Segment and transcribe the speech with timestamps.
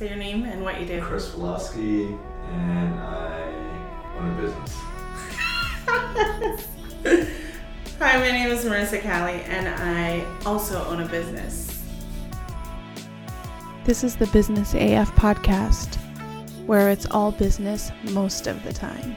[0.00, 1.02] Say your name and what you do.
[1.02, 2.18] Chris Widlowski,
[2.52, 3.42] and I
[4.16, 4.74] own a business.
[7.98, 11.84] Hi, my name is Marisa Cali, and I also own a business.
[13.84, 15.96] This is the Business AF podcast,
[16.64, 19.14] where it's all business most of the time.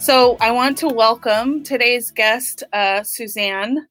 [0.00, 3.86] So, I want to welcome today's guest, uh, Suzanne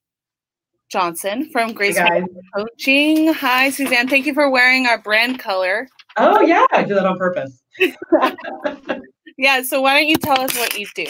[0.90, 2.24] Johnson from Grace guys.
[2.54, 3.32] Coaching.
[3.32, 4.08] Hi, Suzanne.
[4.08, 5.88] Thank you for wearing our brand color.
[6.16, 7.62] Oh yeah, I did that on purpose.
[9.40, 11.06] Yeah, so why don't you tell us what you do?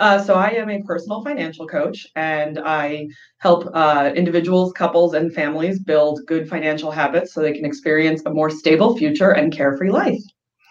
[0.00, 3.06] Uh, so I am a personal financial coach, and I
[3.38, 8.30] help uh, individuals, couples, and families build good financial habits so they can experience a
[8.30, 10.20] more stable future and carefree life.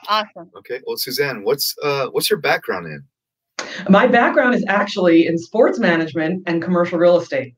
[0.09, 0.51] Awesome.
[0.57, 0.81] Okay.
[0.85, 3.05] Well, Suzanne, what's uh what's your background in?
[3.87, 7.55] My background is actually in sports management and commercial real estate.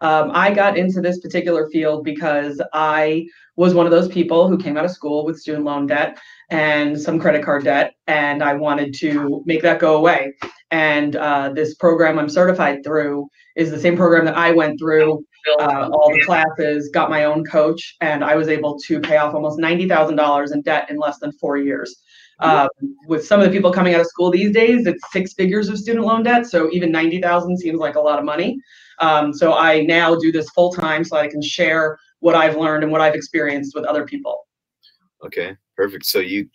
[0.00, 3.26] Um, I got into this particular field because I
[3.56, 6.18] was one of those people who came out of school with student loan debt
[6.50, 10.34] and some credit card debt, and I wanted to make that go away.
[10.70, 15.24] And uh, this program I'm certified through is the same program that I went through,
[15.60, 19.34] uh, all the classes, got my own coach, and I was able to pay off
[19.34, 22.00] almost $90,000 in debt in less than four years.
[22.40, 22.68] Um,
[23.08, 25.78] with some of the people coming out of school these days, it's six figures of
[25.78, 26.46] student loan debt.
[26.46, 28.58] So even 90,000 seems like a lot of money.
[29.00, 32.82] Um, so I now do this full time so I can share what I've learned
[32.82, 34.46] and what I've experienced with other people.
[35.24, 35.56] Okay.
[35.76, 36.06] Perfect.
[36.06, 36.48] So you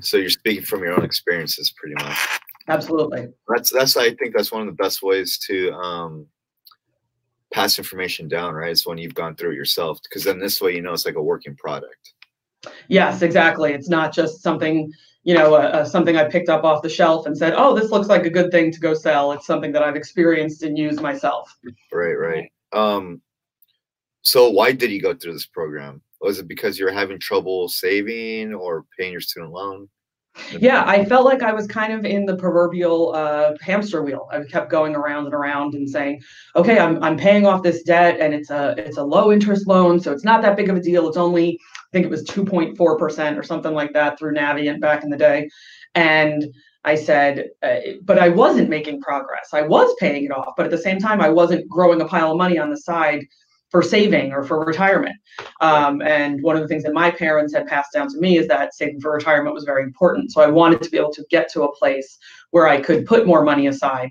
[0.00, 2.18] so you're speaking from your own experiences pretty much.
[2.68, 3.28] Absolutely.
[3.48, 6.26] That's that's I think that's one of the best ways to um
[7.52, 8.70] pass information down, right?
[8.70, 10.00] It's when you've gone through it yourself.
[10.02, 12.14] Because then this way you know it's like a working product.
[12.88, 13.72] Yes, exactly.
[13.72, 14.90] It's not just something,
[15.24, 17.90] you know, uh, uh, something I picked up off the shelf and said, oh, this
[17.90, 19.32] looks like a good thing to go sell.
[19.32, 21.54] It's something that I've experienced and used myself.
[21.92, 22.52] Right, right.
[22.72, 23.20] Um
[24.22, 26.00] so why did you go through this program?
[26.20, 29.88] Was it because you were having trouble saving or paying your student loan?
[30.58, 34.28] Yeah, I felt like I was kind of in the proverbial uh, hamster wheel.
[34.32, 36.22] I kept going around and around and saying,
[36.56, 40.00] "Okay, I'm I'm paying off this debt, and it's a it's a low interest loan,
[40.00, 41.06] so it's not that big of a deal.
[41.06, 41.60] It's only
[41.94, 45.48] think it was 2.4 percent or something like that through Navient back in the day."
[45.94, 46.44] And
[46.84, 49.48] I said, uh, but I wasn't making progress.
[49.54, 52.32] I was paying it off, but at the same time, I wasn't growing a pile
[52.32, 53.24] of money on the side
[53.70, 55.16] for saving or for retirement.
[55.60, 58.46] Um, and one of the things that my parents had passed down to me is
[58.48, 60.30] that saving for retirement was very important.
[60.30, 62.18] So I wanted to be able to get to a place
[62.50, 64.10] where I could put more money aside.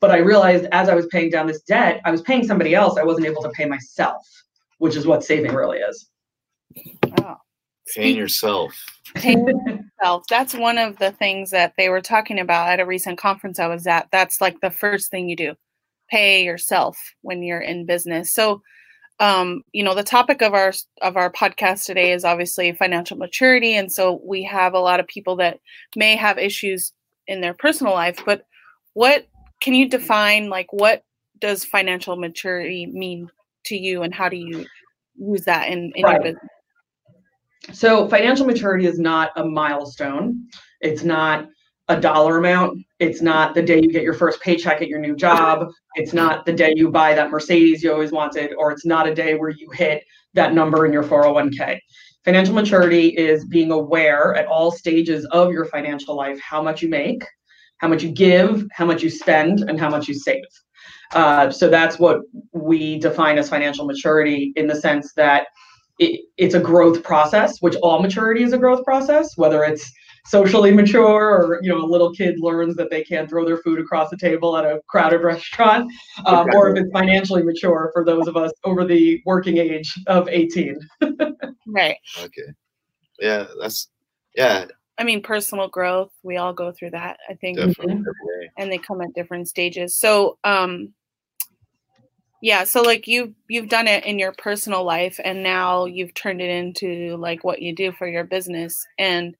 [0.00, 2.98] But I realized as I was paying down this debt, I was paying somebody else.
[2.98, 4.26] I wasn't able to pay myself,
[4.78, 6.10] which is what saving really is.
[7.20, 7.36] Oh.
[7.94, 8.74] Paying yourself.
[9.14, 9.46] Paying
[10.00, 10.24] yourself.
[10.28, 13.66] That's one of the things that they were talking about at a recent conference I
[13.66, 14.08] was at.
[14.10, 15.54] That's like the first thing you do.
[16.10, 18.32] Pay yourself when you're in business.
[18.32, 18.62] So
[19.20, 20.72] um, you know, the topic of our
[21.02, 25.06] of our podcast today is obviously financial maturity, and so we have a lot of
[25.06, 25.60] people that
[25.94, 26.92] may have issues
[27.28, 28.18] in their personal life.
[28.26, 28.44] But
[28.94, 29.26] what
[29.60, 30.48] can you define?
[30.48, 31.04] Like, what
[31.40, 33.30] does financial maturity mean
[33.66, 34.66] to you, and how do you
[35.16, 36.14] use that in, in Right.
[36.14, 36.50] your business?
[37.72, 40.48] So financial maturity is not a milestone.
[40.80, 41.48] It's not
[41.88, 42.78] a dollar amount.
[42.98, 45.68] It's not the day you get your first paycheck at your new job.
[45.96, 49.14] It's not the day you buy that Mercedes you always wanted, or it's not a
[49.14, 51.78] day where you hit that number in your 401k.
[52.24, 56.88] Financial maturity is being aware at all stages of your financial life how much you
[56.88, 57.22] make,
[57.78, 60.44] how much you give, how much you spend, and how much you save.
[61.12, 62.20] Uh, so that's what
[62.52, 65.46] we define as financial maturity in the sense that
[65.98, 69.92] it, it's a growth process, which all maturity is a growth process, whether it's
[70.26, 73.78] socially mature or you know a little kid learns that they can't throw their food
[73.78, 75.90] across the table at a crowded restaurant
[76.26, 80.28] um, or if it's financially mature for those of us over the working age of
[80.28, 80.78] 18
[81.66, 81.96] Right.
[82.18, 82.52] Okay.
[83.20, 83.88] Yeah, that's
[84.34, 84.66] yeah,
[84.98, 86.10] I mean, personal growth.
[86.22, 87.18] We all go through that.
[87.28, 87.56] I think.
[87.56, 88.00] definitely Mhm.
[88.00, 88.50] every day.
[88.58, 90.92] and they come at different stages so um
[92.44, 96.42] yeah so like you you've done it in your personal life and now you've turned
[96.42, 99.34] it into like what you do for your business and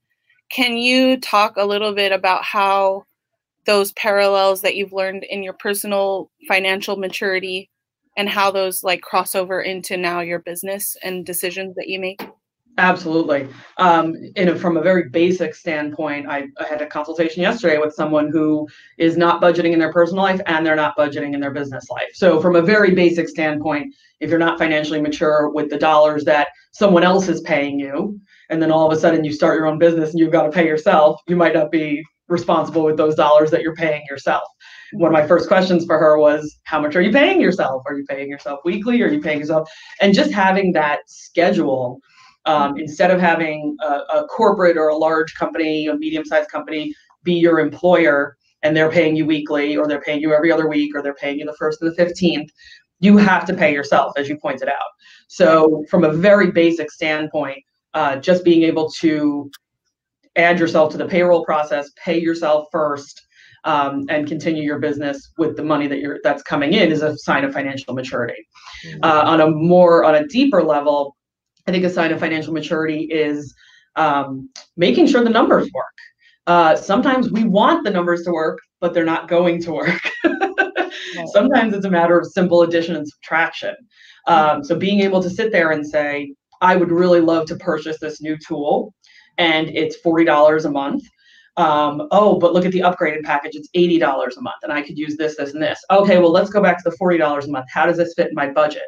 [0.48, 3.04] can you talk a little bit about how
[3.66, 7.68] those parallels that you've learned in your personal financial maturity
[8.16, 12.22] and how those like cross over into now your business and decisions that you make
[12.76, 13.48] Absolutely.
[13.78, 17.94] Um, in a, from a very basic standpoint, I, I had a consultation yesterday with
[17.94, 18.68] someone who
[18.98, 22.10] is not budgeting in their personal life and they're not budgeting in their business life.
[22.14, 26.48] So, from a very basic standpoint, if you're not financially mature with the dollars that
[26.72, 28.18] someone else is paying you,
[28.50, 30.50] and then all of a sudden you start your own business and you've got to
[30.50, 34.44] pay yourself, you might not be responsible with those dollars that you're paying yourself.
[34.92, 37.82] one of my first questions for her was, How much are you paying yourself?
[37.86, 39.00] Are you paying yourself weekly?
[39.02, 39.68] Are you paying yourself?
[40.00, 42.00] And just having that schedule
[42.46, 46.94] um, instead of having a, a corporate or a large company, a medium sized company
[47.22, 50.94] be your employer and they're paying you weekly or they're paying you every other week
[50.94, 52.48] or they're paying you the first and the 15th
[53.00, 54.90] you have to pay yourself as you pointed out.
[55.28, 57.62] So from a very basic standpoint
[57.92, 59.50] uh, just being able to
[60.36, 63.26] add yourself to the payroll process pay yourself first
[63.64, 67.16] um, and continue your business with the money that you're that's coming in is a
[67.18, 68.46] sign of financial maturity.
[69.02, 71.16] Uh, on a more on a deeper level
[71.66, 73.54] i think a sign of financial maturity is
[73.96, 75.94] um, making sure the numbers work
[76.46, 80.10] uh, sometimes we want the numbers to work, but they're not going to work.
[81.32, 83.74] Sometimes it's a matter of simple addition and subtraction.
[84.26, 87.98] Um, so being able to sit there and say, I would really love to purchase
[87.98, 88.94] this new tool,
[89.38, 91.04] and it's $40 a month.
[91.56, 94.98] Um, oh, but look at the upgraded package, it's $80 a month, and I could
[94.98, 95.80] use this, this, and this.
[95.90, 97.66] Okay, well, let's go back to the $40 a month.
[97.72, 98.82] How does this fit in my budget?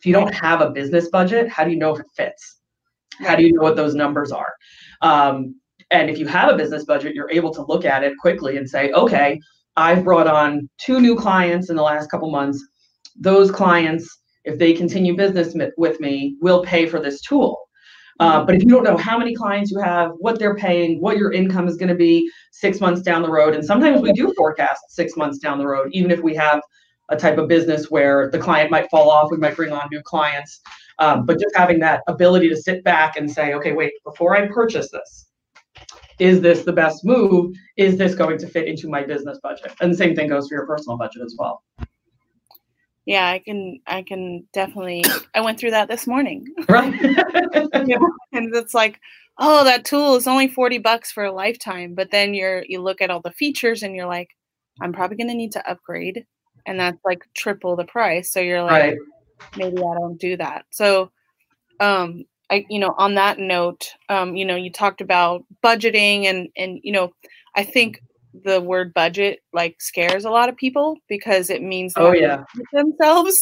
[0.00, 2.56] If you don't have a business budget, how do you know if it fits?
[3.18, 4.52] How do you know what those numbers are?
[5.02, 5.56] Um,
[5.90, 8.68] and if you have a business budget, you're able to look at it quickly and
[8.68, 9.38] say, okay,
[9.76, 12.64] I've brought on two new clients in the last couple months.
[13.14, 14.08] Those clients,
[14.44, 17.58] if they continue business with me, will pay for this tool.
[18.20, 21.16] Uh, but if you don't know how many clients you have, what they're paying, what
[21.16, 24.32] your income is going to be six months down the road, and sometimes we do
[24.36, 26.60] forecast six months down the road, even if we have
[27.10, 30.02] a type of business where the client might fall off, we might bring on new
[30.02, 30.60] clients.
[30.98, 34.46] Um, but just having that ability to sit back and say, okay, wait, before I
[34.46, 35.26] purchase this,
[36.18, 37.54] is this the best move?
[37.76, 39.72] Is this going to fit into my business budget?
[39.80, 41.62] And the same thing goes for your personal budget as well.
[43.06, 45.02] Yeah, I can I can definitely
[45.34, 46.46] I went through that this morning.
[46.68, 46.92] Right.
[47.02, 49.00] and it's like,
[49.38, 53.00] oh, that tool is only 40 bucks for a lifetime, but then you're you look
[53.00, 54.28] at all the features and you're like,
[54.82, 56.26] I'm probably going to need to upgrade
[56.66, 58.32] and that's like triple the price.
[58.32, 58.98] So you're like right.
[59.56, 60.66] maybe I don't do that.
[60.70, 61.10] So
[61.80, 66.48] um I, you know, on that note, um, you know, you talked about budgeting and,
[66.56, 67.12] and, you know,
[67.54, 68.02] I think
[68.44, 73.40] the word budget like scares a lot of people because it means oh yeah themselves.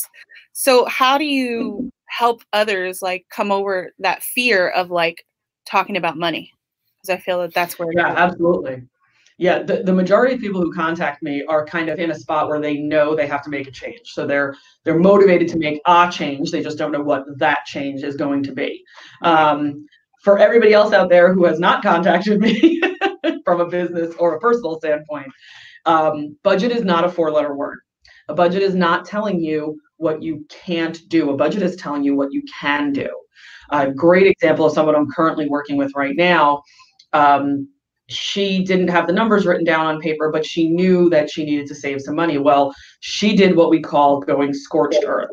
[0.52, 5.24] So how do you help others like come over that fear of like
[5.66, 6.52] talking about money?
[6.96, 8.82] Because I feel that that's where yeah, absolutely
[9.38, 12.48] yeah the, the majority of people who contact me are kind of in a spot
[12.48, 14.12] where they know they have to make a change.
[14.12, 14.54] So they're
[14.84, 16.50] they're motivated to make a change.
[16.50, 18.84] They just don't know what that change is going to be.
[19.22, 19.86] Um,
[20.22, 22.82] for everybody else out there who has not contacted me
[23.44, 25.32] from a business or a personal standpoint
[25.86, 27.78] um, budget is not a four letter word.
[28.28, 31.30] A budget is not telling you what you can't do.
[31.30, 33.08] A budget is telling you what you can do.
[33.70, 36.62] A great example of someone i'm currently working with right now
[37.12, 37.68] um,
[38.08, 41.66] she didn't have the numbers written down on paper, but she knew that she needed
[41.66, 42.38] to save some money.
[42.38, 45.30] Well, she did what we call going scorched earth.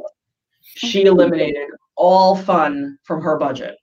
[0.62, 3.78] She eliminated all fun from her budget.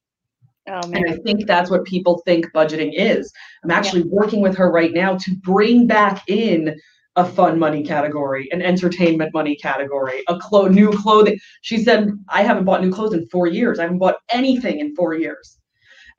[0.69, 3.33] Oh, and I think that's what people think budgeting is.
[3.65, 4.11] I'm actually yeah.
[4.11, 6.79] working with her right now to bring back in
[7.17, 11.39] a fun money category, an entertainment money category, a clo- new clothing.
[11.63, 13.79] She said, I haven't bought new clothes in four years.
[13.79, 15.59] I haven't bought anything in four years.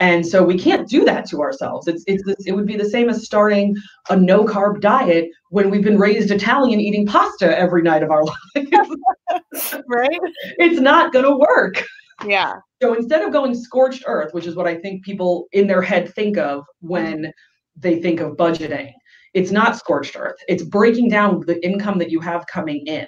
[0.04, 1.88] And so we can't do that to ourselves.
[1.88, 3.74] It's, it's it would be the same as starting
[4.10, 8.26] a no carb diet when we've been raised Italian eating pasta every night of our
[8.56, 9.80] lives.
[9.88, 10.20] right?
[10.60, 11.86] It's not going to work.
[12.28, 12.56] Yeah.
[12.82, 16.14] So instead of going scorched earth, which is what I think people in their head
[16.14, 17.32] think of when
[17.78, 18.92] they think of budgeting,
[19.34, 20.36] it's not scorched earth.
[20.50, 23.08] It's breaking down the income that you have coming in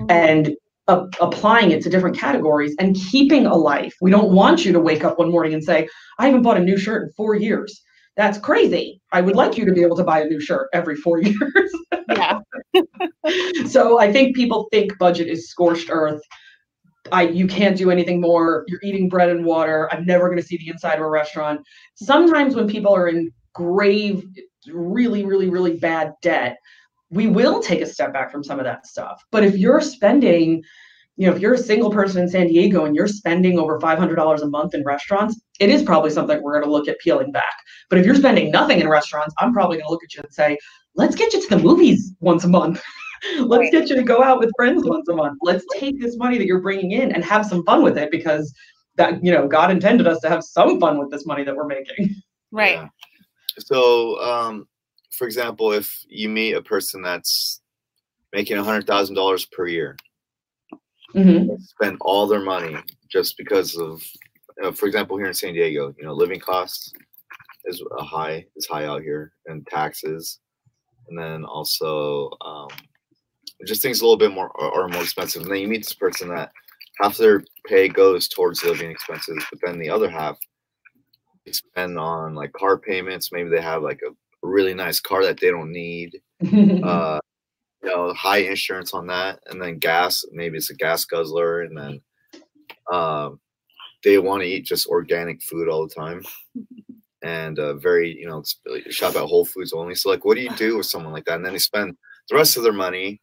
[0.00, 0.10] mm-hmm.
[0.10, 0.54] and
[0.88, 3.94] applying it to different categories and keeping a life.
[4.00, 5.88] We don't want you to wake up one morning and say,
[6.18, 7.82] I haven't bought a new shirt in four years.
[8.16, 9.00] That's crazy.
[9.12, 11.72] I would like you to be able to buy a new shirt every four years.
[12.10, 12.38] yeah.
[13.66, 16.22] so I think people think budget is scorched earth.
[17.12, 18.64] I you can't do anything more.
[18.68, 19.88] You're eating bread and water.
[19.92, 21.60] I'm never going to see the inside of a restaurant.
[21.94, 24.24] Sometimes when people are in grave,
[24.72, 26.56] really, really, really bad debt,
[27.10, 29.22] we will take a step back from some of that stuff.
[29.30, 30.62] But if you're spending,
[31.16, 34.42] you know, if you're a single person in San Diego and you're spending over $500
[34.42, 37.54] a month in restaurants, it is probably something we're going to look at peeling back.
[37.88, 40.32] But if you're spending nothing in restaurants, I'm probably going to look at you and
[40.32, 40.58] say,
[40.94, 42.82] let's get you to the movies once a month.
[43.38, 45.38] let's get you to go out with friends once a month.
[45.42, 48.52] Let's take this money that you're bringing in and have some fun with it because
[48.96, 51.66] that, you know, God intended us to have some fun with this money that we're
[51.66, 52.14] making.
[52.50, 52.76] Right.
[52.76, 52.88] Yeah.
[53.58, 54.66] So, um,
[55.16, 57.60] for example, if you meet a person that's
[58.32, 59.96] making a hundred thousand dollars per year,
[61.14, 61.54] mm-hmm.
[61.56, 62.76] spend all their money
[63.10, 64.02] just because of,
[64.56, 66.92] you know, for example, here in San Diego, you know, living costs
[67.64, 70.40] is high is high out here, and taxes,
[71.08, 72.68] and then also um,
[73.66, 75.42] just things a little bit more are, more expensive.
[75.42, 76.52] And then you meet this person that
[77.00, 80.38] half their pay goes towards living expenses, but then the other half
[81.44, 83.32] they spend on like car payments.
[83.32, 84.12] Maybe they have like a
[84.46, 86.20] really nice car that they don't need.
[86.82, 87.18] Uh,
[87.82, 90.24] you know, high insurance on that, and then gas.
[90.32, 92.00] Maybe it's a gas guzzler, and then
[92.92, 93.40] um,
[94.02, 96.22] they want to eat just organic food all the time,
[97.22, 98.42] and uh, very you know
[98.90, 99.94] shop at Whole Foods only.
[99.94, 101.36] So like, what do you do with someone like that?
[101.36, 101.96] And then they spend
[102.28, 103.20] the rest of their money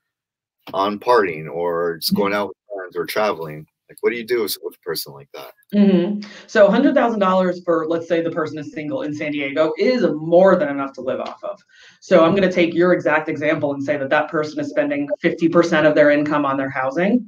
[0.73, 3.65] on partying or just going out with friends or traveling.
[3.89, 5.51] Like, what do you do with, a person like that?
[5.73, 9.73] hmm So hundred thousand dollars for let's say the person is single in San Diego
[9.77, 11.59] is more than enough to live off of.
[11.99, 15.07] So I'm going to take your exact example and say that that person is spending
[15.19, 17.27] fifty percent of their income on their housing.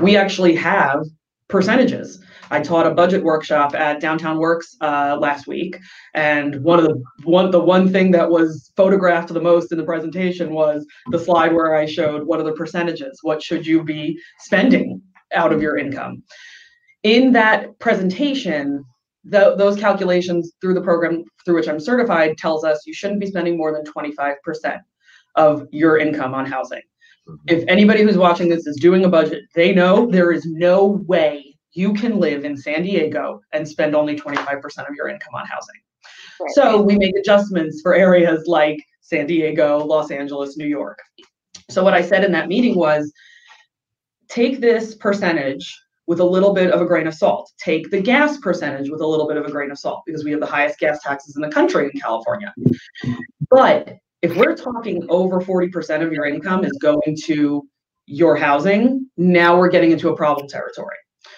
[0.00, 1.04] We actually have
[1.48, 2.22] percentages.
[2.50, 5.78] I taught a budget workshop at Downtown Works uh, last week,
[6.12, 9.84] and one of the one the one thing that was photographed the most in the
[9.84, 14.18] presentation was the slide where I showed what are the percentages, what should you be
[14.38, 15.02] spending
[15.34, 15.62] out of mm-hmm.
[15.62, 16.22] your income.
[17.02, 18.84] In that presentation,
[19.24, 23.26] tho- those calculations through the program through which I'm certified tells us you shouldn't be
[23.26, 24.80] spending more than 25%
[25.36, 26.82] of your income on housing.
[27.28, 27.34] Mm-hmm.
[27.48, 31.56] If anybody who's watching this is doing a budget, they know there is no way
[31.72, 35.80] you can live in San Diego and spend only 25% of your income on housing.
[36.54, 40.98] So we make adjustments for areas like San Diego, Los Angeles, New York.
[41.70, 43.12] So what I said in that meeting was
[44.34, 47.50] take this percentage with a little bit of a grain of salt.
[47.58, 50.30] Take the gas percentage with a little bit of a grain of salt because we
[50.32, 52.52] have the highest gas taxes in the country in California.
[53.48, 57.66] But if we're talking over 40% of your income is going to
[58.06, 60.96] your housing, now we're getting into a problem territory.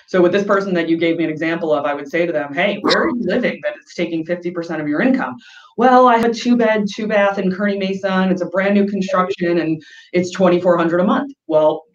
[0.09, 2.33] So with this person that you gave me an example of, I would say to
[2.33, 5.35] them, hey, where are you living that it's taking 50% of your income?
[5.77, 8.87] Well, I have a two bed, two bath in Kearny Mesa, it's a brand new
[8.87, 11.33] construction and it's 2,400 a month.
[11.47, 11.86] Well,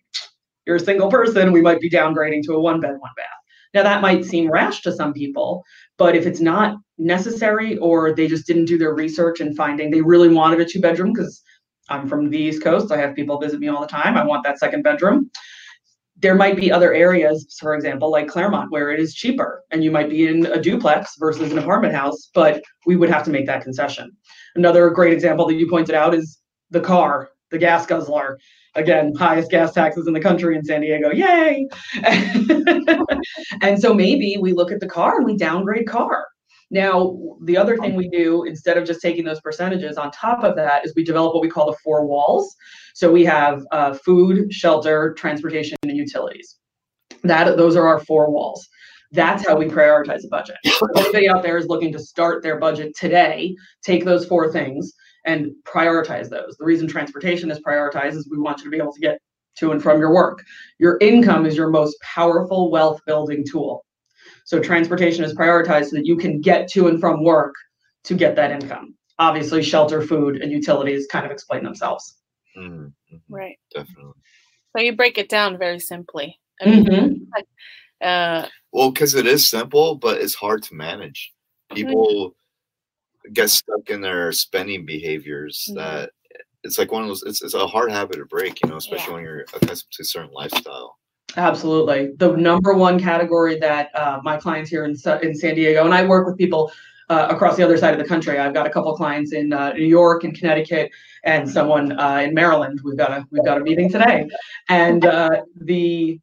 [0.65, 3.27] you're a single person, we might be downgrading to a one bed, one bath.
[3.73, 5.63] Now that might seem rash to some people,
[5.97, 10.01] but if it's not necessary or they just didn't do their research and finding they
[10.01, 11.41] really wanted a two bedroom because
[11.89, 14.17] I'm from the East Coast, I have people visit me all the time.
[14.17, 15.31] I want that second bedroom
[16.21, 19.89] there might be other areas, for example, like Clairemont, where it is cheaper and you
[19.89, 23.47] might be in a duplex versus an apartment house, but we would have to make
[23.47, 24.11] that concession.
[24.55, 26.39] Another great example that you pointed out is
[26.69, 28.39] the car, the gas guzzler.
[28.75, 31.11] Again, highest gas taxes in the country in San Diego.
[31.11, 31.67] Yay!
[33.61, 36.25] and so maybe we look at the car and we downgrade car.
[36.71, 40.55] Now, the other thing we do instead of just taking those percentages on top of
[40.55, 42.55] that is we develop what we call the four walls.
[42.95, 46.55] So we have uh, food, shelter, transportation, and utilities.
[47.23, 48.65] That those are our four walls.
[49.11, 50.55] That's how we prioritize a budget.
[50.63, 53.53] If anybody out there is looking to start their budget today,
[53.83, 54.93] take those four things
[55.25, 56.55] and prioritize those.
[56.57, 59.19] The reason transportation is prioritized is we want you to be able to get
[59.57, 60.43] to and from your work.
[60.79, 63.85] Your income is your most powerful wealth building tool.
[64.45, 67.53] So transportation is prioritized so that you can get to and from work
[68.05, 68.95] to get that income.
[69.19, 72.17] Obviously, shelter, food, and utilities kind of explain themselves.
[72.57, 73.59] Mhm, mhm, Right.
[73.73, 74.13] Definitely.
[74.75, 76.39] So you break it down very simply.
[76.61, 77.27] I mean, Mhm.
[78.01, 81.33] uh, Well, because it is simple, but it's hard to manage.
[81.73, 82.35] People
[83.33, 85.75] get stuck in their spending behaviors Mhm.
[85.75, 86.11] that
[86.63, 87.23] it's like one of those.
[87.23, 89.13] It's, it's a hard habit to break, you know, especially Yeah.
[89.15, 90.97] when you're accustomed to a certain lifestyle.
[91.37, 92.11] Absolutely.
[92.17, 94.91] The number one category that uh, my clients here in,
[95.23, 96.71] in San Diego, and I work with people
[97.09, 98.37] uh, across the other side of the country.
[98.39, 100.91] I've got a couple clients in uh, New York and Connecticut,
[101.25, 102.79] and someone uh, in Maryland.
[102.83, 104.29] We've got a we've got a meeting today,
[104.69, 106.19] and uh, the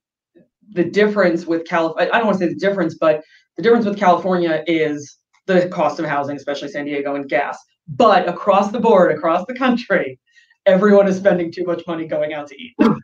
[0.72, 2.10] the difference with California.
[2.12, 3.22] I don't want to say the difference, but
[3.56, 7.58] the difference with California is the cost of housing, especially San Diego, and gas.
[7.88, 10.18] But across the board, across the country,
[10.66, 12.74] everyone is spending too much money going out to eat.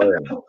[0.00, 0.42] Oh,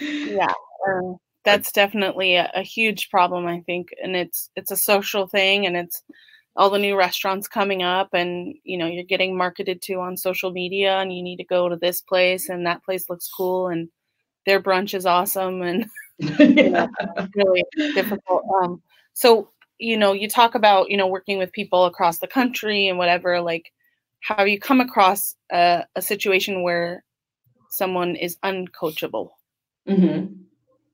[0.00, 0.46] yeah.
[0.46, 0.52] yeah
[0.88, 5.66] um, that's definitely a, a huge problem i think and it's it's a social thing
[5.66, 6.02] and it's
[6.56, 10.50] all the new restaurants coming up and you know you're getting marketed to on social
[10.52, 13.88] media and you need to go to this place and that place looks cool and
[14.46, 15.86] their brunch is awesome and
[16.18, 16.86] yeah.
[17.34, 17.64] really
[17.94, 18.82] difficult um
[19.14, 19.50] so
[19.82, 23.40] you know you talk about you know working with people across the country and whatever
[23.40, 23.72] like
[24.20, 27.04] have you come across a, a situation where
[27.70, 29.30] someone is uncoachable
[29.86, 30.24] hmm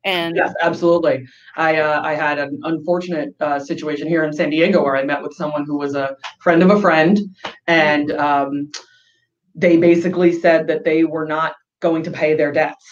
[0.05, 1.27] and Yes, absolutely.
[1.57, 5.23] I uh, I had an unfortunate uh, situation here in San Diego where I met
[5.23, 7.19] with someone who was a friend of a friend,
[7.67, 8.71] and um,
[9.55, 12.87] they basically said that they were not going to pay their debts.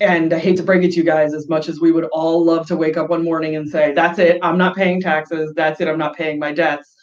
[0.00, 2.44] And I hate to break it to you guys, as much as we would all
[2.44, 5.52] love to wake up one morning and say, "That's it, I'm not paying taxes.
[5.54, 6.94] That's it, I'm not paying my debts."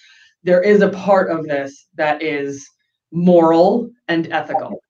[0.44, 2.68] There is a part of this that is
[3.12, 4.82] moral and ethical.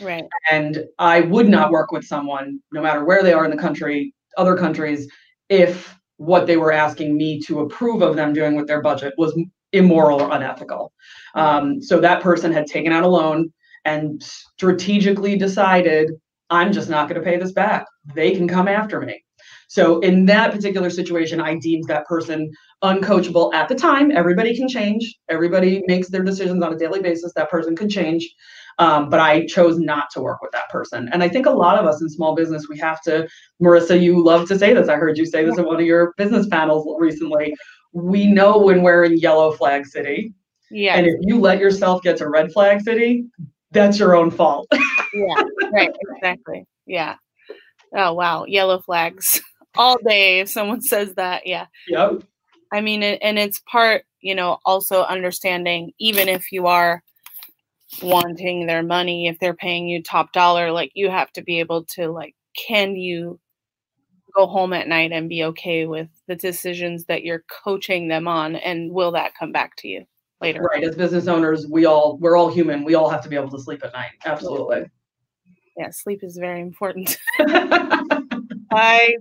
[0.00, 0.24] Right.
[0.50, 4.14] And I would not work with someone, no matter where they are in the country,
[4.36, 5.08] other countries,
[5.48, 9.38] if what they were asking me to approve of them doing with their budget was
[9.72, 10.92] immoral or unethical.
[11.34, 13.52] Um, so that person had taken out a loan
[13.84, 16.10] and strategically decided,
[16.50, 17.86] I'm just not going to pay this back.
[18.14, 19.22] They can come after me.
[19.68, 22.50] So in that particular situation, I deemed that person
[22.84, 24.12] uncoachable at the time.
[24.12, 25.16] Everybody can change.
[25.28, 27.32] Everybody makes their decisions on a daily basis.
[27.34, 28.28] That person could change.
[28.78, 31.08] Um, but I chose not to work with that person.
[31.12, 33.26] And I think a lot of us in small business, we have to,
[33.62, 34.88] Marisa, you love to say this.
[34.88, 37.54] I heard you say this at one of your business panels recently.
[37.92, 40.34] We know when we're in yellow flag city.
[40.70, 40.96] Yeah.
[40.96, 43.24] And if you let yourself get to red flag city,
[43.72, 44.68] that's your own fault.
[45.14, 45.42] yeah.
[45.72, 45.90] Right.
[46.16, 46.66] Exactly.
[46.86, 47.16] Yeah.
[47.94, 48.44] Oh, wow.
[48.44, 49.40] Yellow flags
[49.76, 50.40] all day.
[50.40, 51.66] If someone says that, yeah.
[51.88, 52.22] Yep.
[52.72, 57.02] I mean, and it's part, you know, also understanding, even if you are
[58.02, 61.84] wanting their money, if they're paying you top dollar, like you have to be able
[61.84, 63.38] to, like, can you
[64.34, 68.56] go home at night and be okay with the decisions that you're coaching them on?
[68.56, 70.06] And will that come back to you
[70.40, 70.62] later?
[70.62, 70.84] Right.
[70.84, 72.84] As business owners, we all, we're all human.
[72.84, 74.10] We all have to be able to sleep at night.
[74.24, 74.84] Absolutely.
[75.76, 75.90] Yeah.
[75.90, 77.16] Sleep is very important.
[78.70, 79.16] I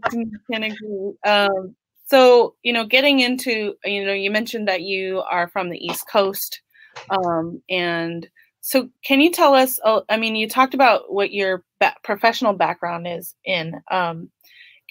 [0.50, 1.13] can agree.
[1.25, 1.75] Um,
[2.07, 6.05] so, you know, getting into, you know, you mentioned that you are from the East
[6.12, 6.62] Coast.
[7.10, 8.27] Um, and
[8.62, 9.79] so, can you tell us?
[9.84, 13.81] Uh, I mean, you talked about what your ba- professional background is in.
[13.91, 14.29] Um,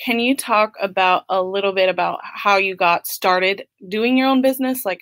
[0.04, 4.43] can you talk about a little bit about how you got started doing your own
[4.43, 4.85] business?
[4.85, 5.00] Like,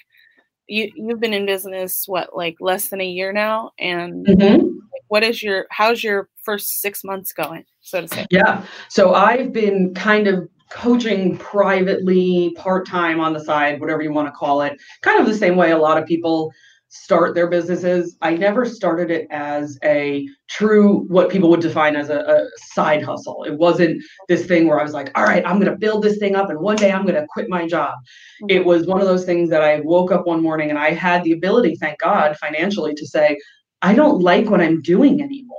[0.68, 4.78] you you've been in business what like less than a year now, and Mhm.
[5.08, 8.26] what is your how's your first six months going, so to say?
[8.30, 8.64] Yeah.
[8.88, 14.26] So I've been kind of coaching privately, part time on the side, whatever you want
[14.28, 16.50] to call it, kind of the same way a lot of people
[16.94, 18.16] start their businesses.
[18.20, 23.02] I never started it as a true, what people would define as a, a side
[23.02, 23.44] hustle.
[23.44, 26.18] It wasn't this thing where I was like, all right, I'm going to build this
[26.18, 27.94] thing up and one day I'm going to quit my job.
[28.42, 28.46] Mm-hmm.
[28.50, 31.24] It was one of those things that I woke up one morning and I had
[31.24, 33.38] the ability, thank God, financially to say,
[33.80, 35.56] I don't like what I'm doing anymore.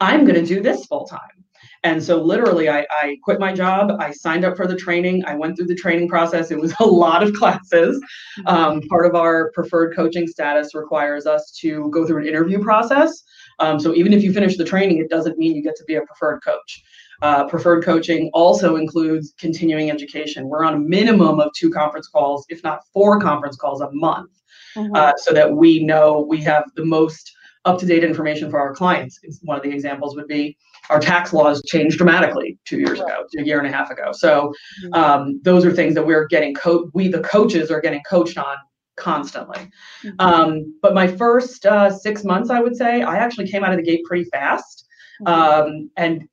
[0.00, 1.37] I'm going to do this full time.
[1.84, 3.92] And so literally I, I quit my job.
[4.00, 5.24] I signed up for the training.
[5.26, 6.50] I went through the training process.
[6.50, 8.02] It was a lot of classes.
[8.46, 13.22] Um, part of our preferred coaching status requires us to go through an interview process.
[13.60, 15.94] Um, so even if you finish the training, it doesn't mean you get to be
[15.94, 16.82] a preferred coach.
[17.20, 20.48] Uh, preferred coaching also includes continuing education.
[20.48, 24.30] We're on a minimum of two conference calls, if not four conference calls a month,
[24.76, 24.96] Mhm.
[24.96, 27.32] uh, so that we know we have the most
[27.64, 29.18] up-to-date information for our clients.
[29.42, 30.56] One of the examples would be
[30.90, 34.10] our tax laws changed dramatically two years ago, a year and a half ago.
[34.12, 34.52] So
[34.84, 34.96] Mhm.
[34.96, 38.56] um, those are things that we're getting co- we the coaches are getting coached on
[38.96, 39.70] constantly.
[40.04, 40.14] Mhm.
[40.18, 43.76] Um, but my first uh, six months, I would say, I actually came out of
[43.78, 44.86] the gate pretty fast.
[45.22, 45.28] Mhm.
[45.28, 46.28] Um, and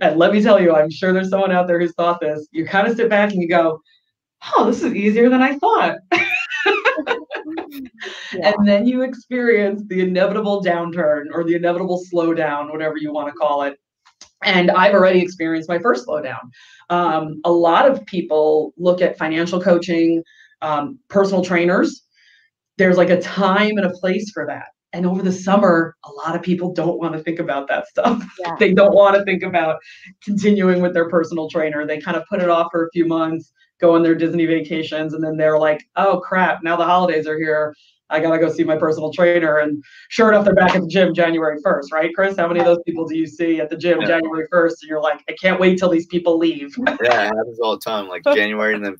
[0.00, 2.46] and let me tell you, I'm sure there's someone out there who's thought this.
[2.52, 3.80] You kind of sit back and you go,
[4.56, 5.96] "Oh, this is easier than I thought."
[8.32, 8.52] Yeah.
[8.58, 13.32] and then you experience the inevitable downturn or the inevitable slowdown, whatever you want to
[13.32, 13.78] call it.
[14.42, 16.40] And I've already experienced my first slowdown.
[16.88, 20.22] Um, a lot of people look at financial coaching,
[20.62, 22.02] um, personal trainers.
[22.78, 24.68] There's like a time and a place for that.
[24.92, 28.24] And over the summer, a lot of people don't want to think about that stuff.
[28.40, 28.56] Yeah.
[28.58, 29.76] they don't want to think about
[30.22, 31.86] continuing with their personal trainer.
[31.86, 35.14] They kind of put it off for a few months, go on their Disney vacations,
[35.14, 37.74] and then they're like, oh crap, now the holidays are here.
[38.12, 39.58] I gotta go see my personal trainer.
[39.58, 42.36] And sure enough, they're back at the gym January 1st, right, Chris?
[42.36, 44.08] How many of those people do you see at the gym Yeah.
[44.08, 44.74] January 1st?
[44.82, 46.74] And you're like, I can't wait till these people leave.
[46.78, 48.08] Yeah, it happens all the time.
[48.08, 48.96] Like January and then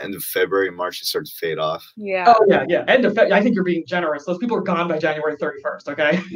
[0.00, 1.84] end of February, March, it starts to fade off.
[1.96, 2.24] Yeah.
[2.36, 2.84] Oh yeah, yeah.
[2.88, 4.24] End of Fe- I think you're being generous.
[4.24, 5.88] Those people are gone by January 31st.
[5.88, 6.20] Okay.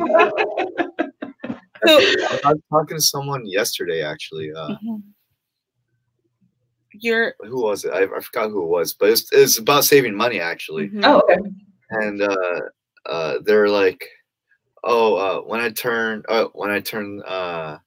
[1.87, 1.93] So,
[2.45, 4.51] I was talking to someone yesterday, actually.
[4.53, 5.03] Uh, Mhm.
[6.93, 7.93] You're who was it?
[7.93, 10.89] I, I forgot who it was, but it's it's about saving money actually.
[10.89, 11.03] mhm.
[11.05, 11.39] oh, okay.
[11.91, 12.61] And uh,
[13.07, 14.05] uh, they're like,
[14.83, 17.79] oh, uh, when I turn, uh, when I turn, uh,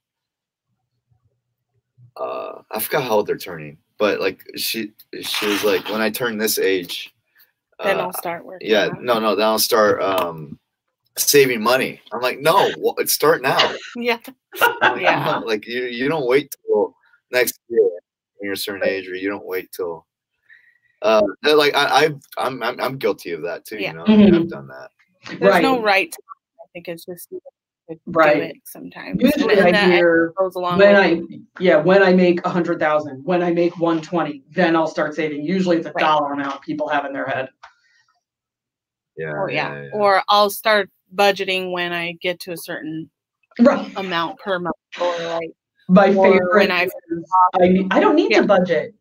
[2.15, 6.09] uh, I forgot how old they're turning, but like she she was like, when I
[6.09, 7.13] turn this age,
[7.83, 8.67] then uh, I'll start working.
[8.67, 9.03] yeah, on it.
[9.03, 10.57] no, no, then I'll start um
[11.19, 12.01] saving money.
[12.11, 13.59] I'm like, no, well, it's start now.
[13.95, 14.17] Yeah.
[14.81, 15.39] Like, Yeah.
[15.39, 16.95] "No," like you you don't wait till
[17.31, 20.07] next year when you're a certain age, or you don't wait till.
[21.03, 22.09] Uh, like I, I
[22.39, 23.77] I'm, I'm I'm guilty of that too.
[23.77, 23.91] Yeah.
[23.91, 24.35] You know, Mhm.
[24.41, 24.89] I've done that.
[25.27, 25.61] There's right.
[25.61, 26.11] no right.
[26.11, 26.39] time.
[26.59, 27.60] I think it's just you have to
[28.05, 28.35] Right.
[28.35, 29.21] do it sometimes.
[29.21, 32.49] Usually and I that hear goes along when with I yeah when I make a
[32.49, 35.43] hundred thousand, when I make one twenty, then I'll start saving.
[35.43, 36.01] Usually it's a Right.
[36.03, 37.49] dollar amount people have in their head.
[39.17, 39.31] Yeah.
[39.33, 43.09] or yeah, or I'll start budgeting when I get to a certain
[43.59, 43.91] Right.
[43.97, 45.51] amount per month or like
[45.89, 46.53] My Or favorite.
[46.55, 46.87] when I-
[47.61, 48.41] I, need- I don't need Yeah.
[48.41, 48.95] to budget.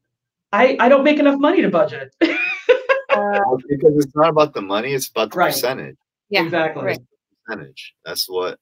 [0.52, 2.12] I, I don't make enough money to budget.
[2.20, 5.52] uh, because it's not about the money; it's about the Right.
[5.52, 5.96] percentage.
[6.30, 6.84] yeah exactly.
[6.84, 6.98] right.
[7.46, 7.94] Percentage.
[8.04, 8.58] That's what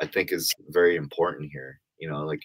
[0.00, 1.80] I think is very important here.
[1.98, 2.40] You know, like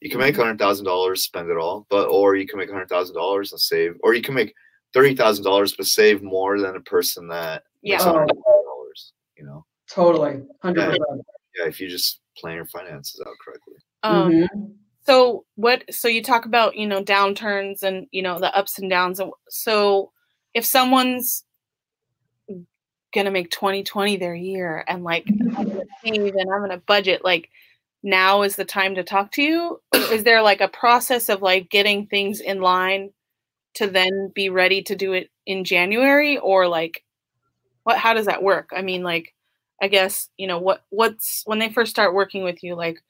[0.00, 2.88] you can make hundred thousand dollars, spend it all, but or you can make hundred
[2.88, 4.54] thousand dollars and save, or you can make
[4.92, 8.10] thirty thousand dollars but save more than a person that makes Yeah.
[8.12, 8.26] Oh.
[8.26, 9.12] dollars.
[9.36, 10.42] You know, Totally.
[10.64, 10.96] 100%.
[11.56, 13.74] yeah, if you just plan your finances out correctly.
[14.04, 14.74] um Mhm.
[15.06, 18.90] so what so you talk about you know downturns and you know the ups and
[18.90, 20.12] downs so
[20.54, 21.44] if someone's
[23.14, 27.48] gonna make 2020 their year and like i'm gonna save and i'm gonna budget like
[28.02, 29.80] now is the time to talk to you?
[29.92, 33.10] Is there like a process of like getting things in line
[33.74, 37.04] to then be ready to do it in january or like
[37.82, 38.70] what how does that work?
[38.76, 39.34] I mean like
[39.82, 43.00] i guess you know what what's when they first start working with you like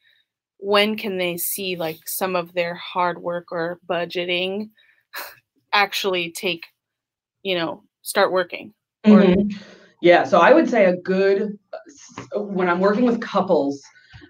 [0.58, 4.70] when can they see like some of their hard work or budgeting
[5.72, 6.64] actually take
[7.42, 8.72] you know start working?
[9.04, 9.58] Or- Mhm.
[10.00, 11.58] Yeah, so I would say a good
[12.34, 13.82] when I'm working with couples,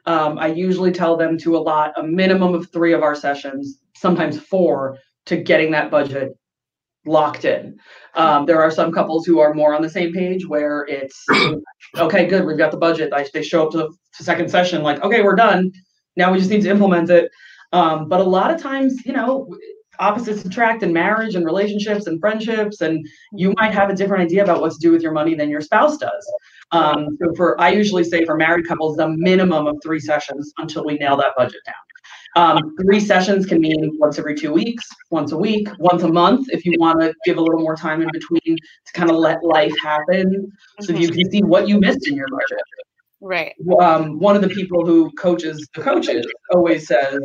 [0.07, 4.41] um, I usually tell them to allot a minimum of three of our sessions, sometimes
[4.41, 6.33] four, to getting that budget
[7.05, 7.79] locked in.
[8.15, 11.27] Um, there are some couples who are more on the same page where it's
[11.99, 13.13] okay, good, we've got the budget.
[13.13, 15.73] I, they show up to the second session like, okay, we're done.
[16.17, 17.31] Now we just need to implement it.
[17.73, 19.55] Um, but a lot of times, you know,
[19.99, 24.43] opposites attract in marriage and relationships and friendships, and you might have a different idea
[24.43, 26.33] about what to do with your money than your spouse does.
[26.73, 30.85] Um, so for I usually say for married couples, the minimum of three sessions until
[30.85, 31.75] we nail that budget down.
[32.37, 36.49] Um, three sessions can mean once every two weeks, once a week, once a month,
[36.51, 39.43] if you want to give a little more time in between to kind of let
[39.43, 41.01] life happen, so Mhm.
[41.01, 42.61] you can see what you missed in your budget
[43.21, 47.19] right um, one of the people who coaches the coaches always says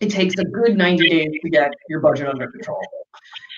[0.00, 2.80] it takes a good 90 days to get your budget under control.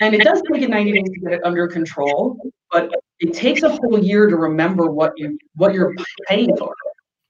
[0.01, 2.37] And it does take a 90 days to get it under control,
[2.71, 5.95] but it takes a whole year to remember what you what you're
[6.29, 6.75] paying for.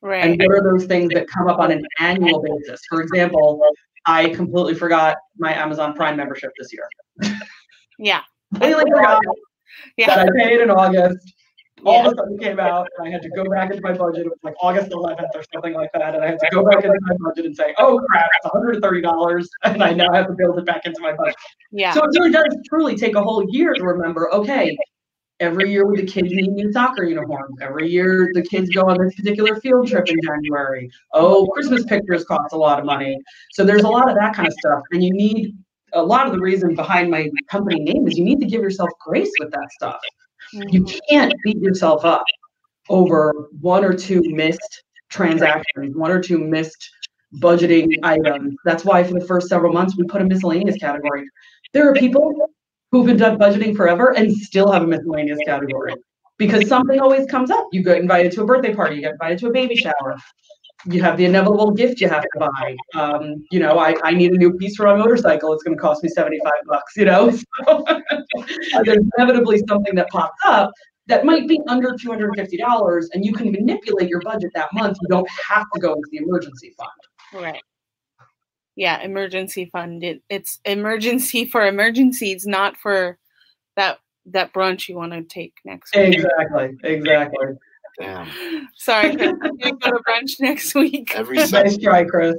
[0.00, 2.80] right And what are those things that come up on an annual basis?
[2.88, 3.62] For example,
[4.06, 6.88] I completely forgot my Amazon Prime membership this year.
[7.98, 8.22] yeah
[8.54, 9.36] Completely forgot that
[9.96, 11.34] yeah I paid in August.
[11.84, 14.26] All of a sudden came out, and I had to go back into my budget.
[14.26, 16.84] It was like August 11th or something like that, and I had to go back
[16.84, 20.32] into my budget and say, "Oh crap, it's 130 dollars," and I now have to
[20.34, 21.34] build it back into my budget.
[21.72, 24.32] yeah So it really does truly take a whole year to remember.
[24.32, 24.76] Okay,
[25.40, 27.56] every year with the kids need new soccer uniforms.
[27.60, 30.88] Every year the kids go on this particular field trip in January.
[31.12, 33.18] Oh, Christmas pictures cost a lot of money.
[33.52, 35.56] So there's a lot of that kind of stuff, and you need.
[35.94, 38.88] A lot of the reason behind my company name is you need to give yourself
[39.04, 40.00] grace with that stuff
[40.52, 42.24] you can't beat yourself up
[42.88, 46.90] over one or two missed transactions, one or two missed
[47.36, 48.54] budgeting items.
[48.64, 51.26] That's why for the first several months we put a miscellaneous category.
[51.72, 52.50] There are people
[52.90, 55.94] who've been done budgeting forever and still have a miscellaneous category
[56.36, 57.68] because something always comes up.
[57.72, 60.16] You get invited to a birthday party, you get invited to a baby shower.
[60.84, 62.76] You have the inevitable gift you have to buy.
[62.94, 65.52] Um, you know, I, I need a new piece for my motorcycle.
[65.52, 67.32] It's going to cost me 75 bucks, you know?
[67.66, 67.84] So
[68.84, 70.72] there's inevitably something that pops up
[71.06, 74.96] that might be under $250 and you can manipulate your budget that month.
[75.02, 77.44] You don't have to go into the emergency fund.
[77.44, 77.62] Right.
[78.76, 80.02] Yeah, emergency fund.
[80.02, 83.18] It, it's emergency for emergencies, not for
[83.76, 86.14] that that brunch you want to take next week.
[86.14, 86.76] Exactly.
[86.84, 87.46] Exactly.
[88.00, 88.28] Damn.
[88.76, 91.12] Sorry, Chris, I'm gonna go to brunch next week.
[91.14, 92.36] Every Nice Sunday, try, Chris.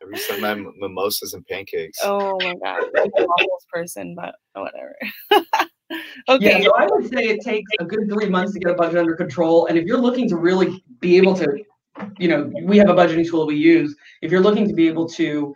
[0.00, 1.98] every Sunday, mimosas and pancakes.
[2.04, 4.96] oh my god, I'm an awful person, but whatever.
[5.90, 6.62] Yeah, okay.
[6.64, 9.14] so I would say it takes a good three months to get a budget under
[9.14, 9.66] control.
[9.66, 11.62] And if you're looking to really be able to,
[12.18, 13.94] you know, we have a budgeting tool we use.
[14.22, 15.54] If you're looking to be able to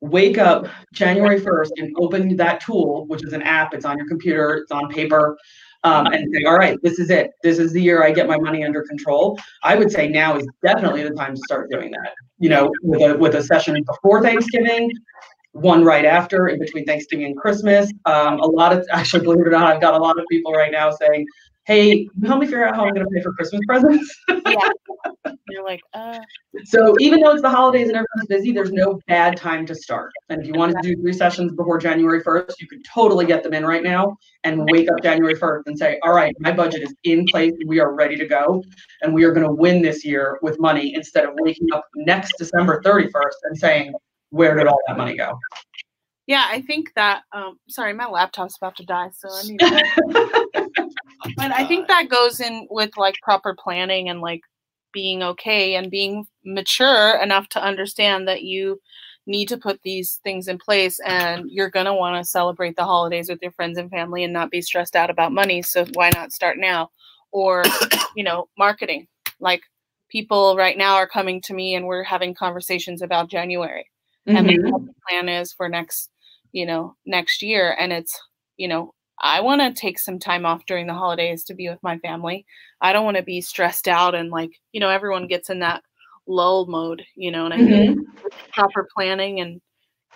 [0.00, 4.08] wake up January 1st and open that tool, which is an app, it's on your
[4.08, 5.38] computer, it's on paper,
[5.86, 7.30] um, and say, all right, this is it.
[7.42, 9.38] This is the year I get my money under control.
[9.62, 12.12] I would say now is definitely the time to start doing that.
[12.38, 14.90] You know, with a with a session before Thanksgiving,
[15.52, 17.92] one right after, in between Thanksgiving and Christmas.
[18.04, 20.52] Um, a lot of actually, believe it or not, I've got a lot of people
[20.52, 21.24] right now saying,
[21.66, 24.68] "Hey, help me figure out how I'm going to pay for Christmas presents." Yeah.
[25.48, 26.18] You're like, uh,
[26.64, 30.12] So even though it's the holidays and everyone's busy, there's no bad time to start.
[30.28, 33.42] And if you wanted to do three sessions before January 1st, you could totally get
[33.42, 36.82] them in right now and wake up January 1st and say, all right, my budget
[36.82, 37.52] is in place.
[37.66, 38.62] We are ready to go.
[39.02, 42.34] And we are going to win this year with money instead of waking up next
[42.38, 43.10] December 31st
[43.44, 43.94] and saying,
[44.30, 45.38] where did all that money go?
[46.26, 47.22] yeah, I think that.
[47.32, 49.60] Um, sorry, my laptop's about to die, so I need.
[49.60, 50.90] To,
[51.36, 54.42] but I think that goes in with like proper planning and like
[54.92, 58.80] being okay and being mature enough to understand that you
[59.26, 62.84] need to put these things in place and you're going to want to celebrate the
[62.84, 66.10] holidays with your friends and family and not be stressed out about money so why
[66.14, 66.90] not start now?
[67.32, 67.64] Or
[68.16, 69.06] you know marketing.
[69.40, 69.62] Like
[70.08, 73.90] people right now are coming to me and we're having conversations about january
[74.28, 74.46] and Mhm.
[74.46, 76.10] then what the plan is for next
[76.52, 77.76] you know next year.
[77.78, 78.18] And it's
[78.56, 81.82] you know i want to take some time off during the holidays to be with
[81.82, 82.44] my family.
[82.80, 85.82] I don't want to be stressed out and like you know everyone gets in that
[86.26, 88.04] lull mode you know and i think Mhm.
[88.24, 89.60] with proper planning and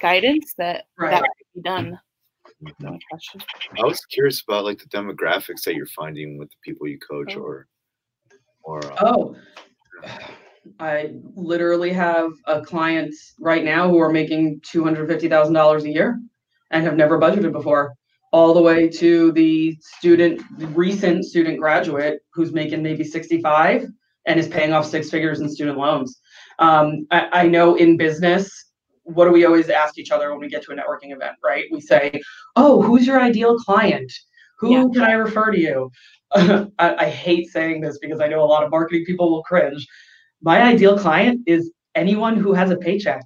[0.01, 1.11] guidance that Right.
[1.13, 1.99] that could be done.
[2.81, 3.41] No question.
[3.79, 7.37] I was curious about like the demographics that you're finding with the people you coach
[7.37, 7.41] Oh.
[7.41, 7.67] or
[8.63, 9.37] or uh, Oh,
[10.79, 15.85] I literally have a client right now who are making two hundred fifty thousand dollars
[15.85, 16.21] a year
[16.71, 17.95] and have never budgeted before,
[18.33, 20.41] all the way to the student,
[20.77, 23.87] recent student graduate who's making maybe sixty-five
[24.27, 26.21] and is paying off six figures in student loans.
[26.59, 28.51] Um, I, I know in business,
[29.05, 31.65] what do we always ask each other when we get to a networking event, right?
[31.73, 32.21] We say,
[32.57, 34.13] "Oh, who's your ideal client?
[34.59, 34.85] Who Yeah.
[34.93, 35.91] can I refer to you?"
[36.33, 39.87] I, I hate saying this because I know a lot of marketing people will cringe.
[40.43, 43.23] My ideal client is anyone who has a paycheck.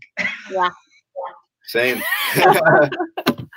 [0.51, 0.71] Yeah.
[1.67, 2.03] same.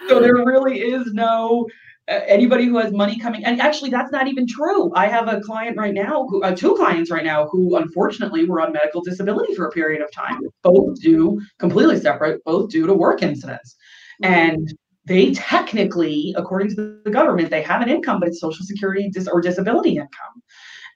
[0.08, 1.68] So there really is no
[2.10, 3.44] uh, anybody who has money coming.
[3.44, 4.94] And actually, that's not even true.
[4.96, 8.62] I have a client right now, who uh, two clients right now, who unfortunately were
[8.62, 10.40] on medical disability for a period of time.
[10.64, 13.76] Both due completely separate, both due to work incidents,
[14.24, 14.74] and
[15.06, 19.28] they technically, according to the government, they have an income, but it's Social Security dis-
[19.28, 20.44] or disability income.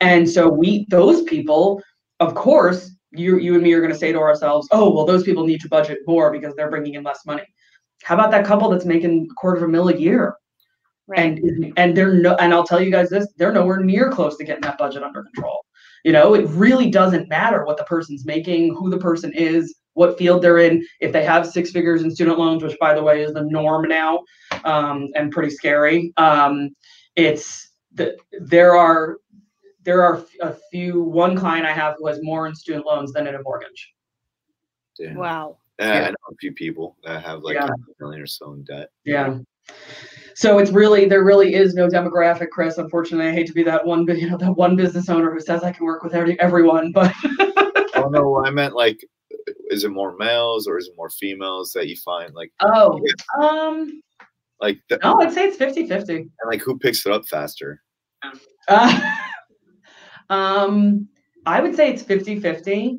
[0.02, 1.82] And so we, those people,
[2.20, 5.24] of course, you, you and me are going to say to ourselves, oh, well, those
[5.24, 7.44] people need to budget more because they're bringing in less money.
[8.04, 10.36] How about that couple that's making a quarter of a mil a year?
[11.08, 14.38] right And and they're no, and I'll tell you guys this, they're nowhere near close
[14.38, 15.66] to getting that budget under control.
[16.04, 20.18] You know, it really doesn't matter what the person's making, who the person is, what
[20.18, 20.86] field they're in.
[21.00, 23.88] If they have six figures in student loans, which by the way is the norm
[23.88, 24.24] now,
[24.64, 26.12] um, and pretty scary.
[26.18, 26.72] Um,
[27.16, 29.18] it's the, there are
[29.84, 31.04] there are a few.
[31.04, 33.94] One client I have who has more in student loans than in a mortgage.
[35.00, 35.16] Yeah.
[35.16, 36.08] wow Yeah, Yeah.
[36.08, 37.68] I know a few people that have like Yeah.
[37.68, 38.90] a million or so in debt.
[39.04, 39.40] Yeah.
[40.36, 42.78] So it's really there really is no demographic, Chris.
[42.78, 45.64] Unfortunately, I hate to be that one, you know, that one business owner who says
[45.64, 47.14] I can work with every, everyone, but
[47.96, 49.00] oh no, I meant like,
[49.70, 53.00] is it more males or is it more females that you find like oh,
[53.42, 54.02] um,
[54.60, 56.10] like the, no, I'd say it's 50-50.
[56.10, 57.82] and like who picks it up faster?
[58.68, 59.18] Uh,
[60.30, 61.08] um,
[61.46, 62.98] I would say it's 50-50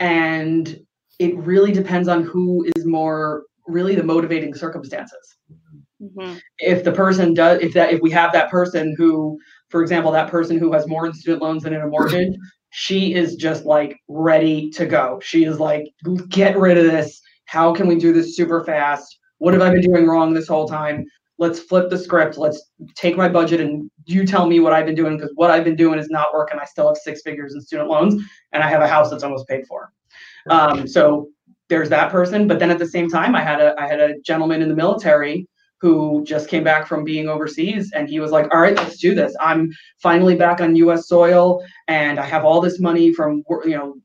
[0.00, 0.80] and
[1.18, 5.36] it really depends on who is more really the motivating circumstances.
[6.00, 10.12] hmm if the person does if that if we have that person who for example
[10.12, 12.34] that person who has more in student loans than in a mortgage
[12.76, 15.20] she is just like ready to go.
[15.22, 15.86] She is like
[16.28, 17.22] get rid of this.
[17.44, 19.16] How can we do this super fast?
[19.38, 21.04] What have i been doing wrong this whole time?
[21.38, 22.36] Let's flip the script.
[22.36, 25.62] Let's take my budget and you tell me what i've been doing because what i've
[25.62, 26.58] been doing is not working.
[26.58, 29.46] I still have six figures in student loans and i have a house that's almost
[29.46, 29.92] paid for
[30.50, 31.28] um, so
[31.68, 34.18] there's that person but then at the same time i had a i had a
[34.20, 35.46] gentleman in the military
[35.80, 39.14] who just came back from being overseas and he was like all right let's do
[39.14, 39.36] this.
[39.38, 43.96] I'm finally back on us soil and i have all this money from you know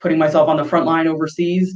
[0.00, 1.74] putting myself on the front line overseas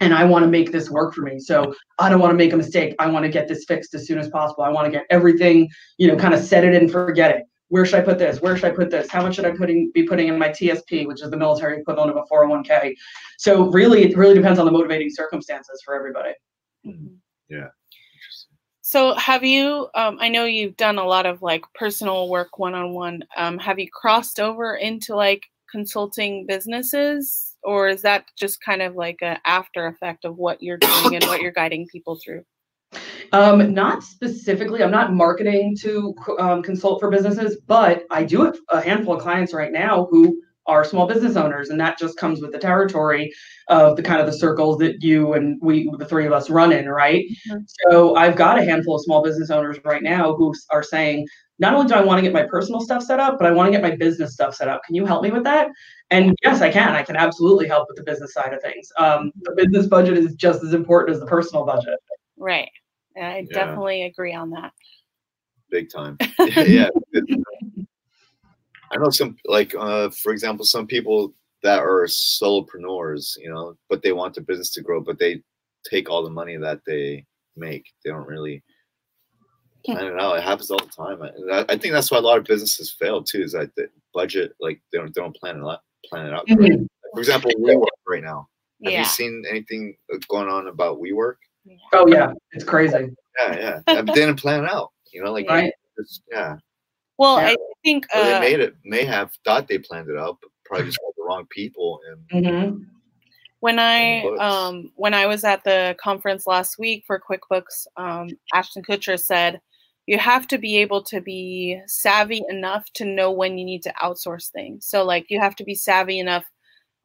[0.00, 1.38] and i want to make this work for me.
[1.38, 2.94] So i don't want to make a mistake.
[2.98, 4.62] I want to get this fixed as soon as possible.
[4.62, 7.84] I want to get everything you know kind of set it and forget it where
[7.84, 10.04] should i put this where should i put this how much should i putting be
[10.04, 12.94] putting in my tsp which is the military equivalent of a 401k
[13.38, 16.32] so really it really depends on the motivating circumstances for everybody
[16.86, 17.16] Mhm.
[17.48, 17.68] Yeah.
[18.82, 23.24] So have you um I know you've done a lot of like personal work one-on-one.
[23.36, 28.94] Um have you crossed over into like consulting businesses or is that just kind of
[28.94, 32.44] like a after effect of what you're doing and what you're guiding people through?
[33.32, 34.82] Um, not specifically.
[34.82, 39.22] I'm not marketing to um, consult for businesses, but I do have a handful of
[39.22, 43.32] clients right now who are small business owners, and that just comes with the territory
[43.68, 46.72] of the kind of the circles that you and we, the three of us, run
[46.72, 47.24] in, right?
[47.48, 47.64] Mhm.
[47.90, 51.26] So I've got a handful of small business owners right now who are saying,
[51.58, 53.68] not only do I want to get my personal stuff set up, but I want
[53.68, 54.82] to get my business stuff set up.
[54.84, 55.68] Can you help me with that?
[56.10, 56.90] And yes, I can.
[56.90, 58.88] I can absolutely help with the business side of things.
[58.98, 61.98] Um, the business budget is just as important as the personal budget.
[62.36, 62.70] Right.
[63.16, 63.44] I Yeah.
[63.52, 64.72] definitely agree on that.
[65.70, 66.16] Big time.
[66.66, 66.88] yeah.
[68.92, 74.02] I know some like uh for example, some people that are solopreneurs, you know, but
[74.02, 75.42] they want the business to grow, but they
[75.84, 77.24] take all the money that they
[77.56, 77.86] make.
[78.04, 78.62] They don't really
[79.84, 80.36] plan it out.
[80.36, 81.22] It happens all the time.
[81.22, 83.42] I, I think that's why a lot of businesses fail too.
[83.42, 86.44] Is that the budget, like they don't they don't plan it out, plan it out.
[86.50, 86.54] I
[87.12, 88.48] For example, WeWork right now.
[88.84, 88.98] Have yeah.
[89.00, 91.36] you seen anything uh, going on about WeWork?
[91.92, 93.14] Oh yeah, it's crazy.
[93.38, 93.80] Yeah, yeah.
[93.98, 94.92] I didn't plan it out.
[95.12, 95.72] You know, like Right.
[95.98, 96.56] just, yeah.
[97.18, 97.48] Well, Yeah.
[97.48, 98.74] I think Or they uh, made it.
[98.84, 102.00] May have thought they planned it out, but probably just had the wrong people.
[102.30, 102.84] And hmm
[103.60, 108.82] when I um when I was at the conference last week for QuickBooks, um, Ashton
[108.82, 109.60] Kutcher said
[110.06, 113.94] you have to be able to be savvy enough to know when you need to
[114.02, 114.86] outsource things.
[114.86, 116.44] So like you have to be savvy enough,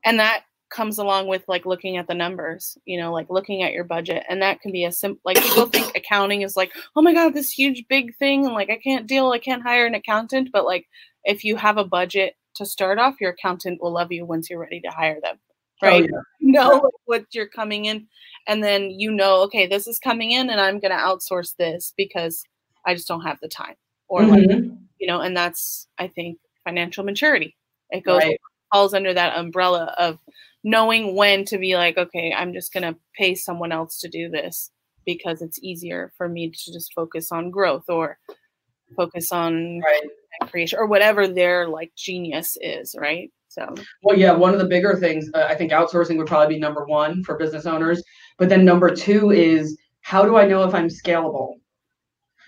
[0.05, 2.77] and that comes along with like looking at the numbers.
[2.85, 5.21] You know, like looking at your budget, and that can be a simple.
[5.25, 8.69] Like people think accounting is like, oh my god, this huge big thing, and like
[8.69, 10.49] I can't deal, I can't hire an accountant.
[10.51, 10.87] But like
[11.23, 14.59] if you have a budget to start off, your accountant will love you once you're
[14.59, 15.37] ready to hire them.
[15.81, 16.03] Right?
[16.03, 16.21] Oh, yeah.
[16.41, 18.07] know what you're coming in
[18.47, 21.93] and then you know okay this is coming in and i'm going to outsource this
[21.95, 22.43] because
[22.85, 23.75] i just don't have the time
[24.09, 24.77] or like Mhm.
[24.99, 27.55] you know and that's i think financial maturity
[27.91, 28.39] it goes Right.
[28.71, 30.17] Falls under that umbrella of
[30.63, 34.29] knowing when to be like okay i'm just going to pay someone else to do
[34.29, 34.71] this
[35.05, 38.17] because it's easier for me to just focus on growth or
[38.95, 40.49] focus on Right.
[40.49, 44.95] creation or whatever their like genius is right so Well, yeah, one of the bigger
[44.95, 48.01] things, uh, I think outsourcing would probably be number one for business owners.
[48.37, 51.55] But then number two is how do I know if I'm scalable?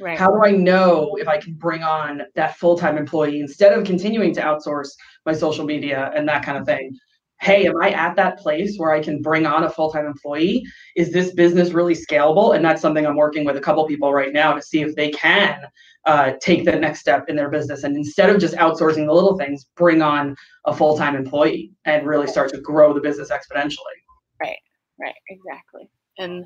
[0.03, 3.73] Right How do I know if I can bring on that full time employee instead
[3.73, 4.89] of continuing to outsource
[5.25, 6.95] my social media and that kind of thing?
[7.41, 10.63] Hey, am I at that place where I can bring on a full time employee?
[10.95, 12.55] Is this business really scalable?
[12.55, 15.11] And that's something I'm working with a couple people right now to see if they
[15.11, 15.65] can
[16.05, 19.37] uh, take the next step in their business and instead of just outsourcing the little
[19.37, 20.35] things, bring on
[20.65, 23.97] a full time employee and really start to grow the business exponentially.
[24.41, 24.59] Right,
[24.99, 25.89] right, exactly.
[26.17, 26.45] And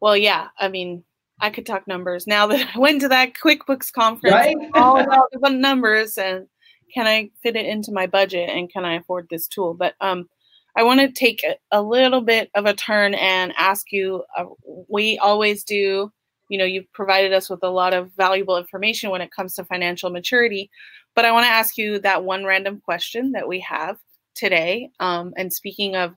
[0.00, 1.02] well, yeah, I mean,
[1.40, 4.34] I could talk numbers now that I went to that QuickBooks conference.
[4.34, 4.56] Right?
[4.74, 6.46] All about the numbers and
[6.92, 9.74] can I fit it into my budget and can I afford this tool?
[9.74, 10.28] But um,
[10.76, 14.24] I want to take a, a little bit of a turn and ask you.
[14.36, 14.46] Uh,
[14.88, 16.12] we always do.
[16.48, 19.64] You know, you've provided us with a lot of valuable information when it comes to
[19.64, 20.70] financial maturity.
[21.14, 23.98] But I want to ask you that one random question that we have
[24.34, 24.88] today.
[24.98, 26.14] Um, and speaking of